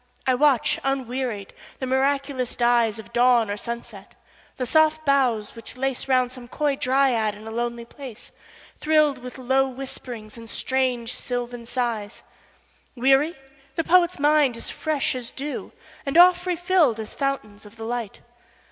I 0.25 0.33
watch, 0.33 0.79
unwearied, 0.83 1.53
the 1.77 1.85
miraculous 1.85 2.55
dyesOf 2.55 3.13
dawn 3.13 3.51
or 3.51 3.55
sunset; 3.57 4.15
the 4.57 4.65
soft 4.65 5.05
boughs 5.05 5.53
which 5.55 5.75
laceRound 5.75 6.31
some 6.31 6.47
coy 6.47 6.75
dryad 6.75 7.35
in 7.35 7.45
a 7.45 7.51
lonely 7.51 7.85
place, 7.85 8.31
Thrilled 8.79 9.19
with 9.19 9.37
low 9.37 9.67
whispering 9.69 10.31
and 10.35 10.49
strange 10.49 11.13
sylvan 11.13 11.67
sighs:Weary? 11.67 13.37
The 13.75 13.83
poet's 13.83 14.17
mind 14.17 14.57
is 14.57 14.71
fresh 14.71 15.13
as 15.13 15.29
dew, 15.29 15.71
And 16.03 16.17
oft 16.17 16.47
refilled 16.47 16.99
as 16.99 17.13
fountains 17.13 17.67
of 17.67 17.75
the 17.75 17.85
light. 17.85 18.21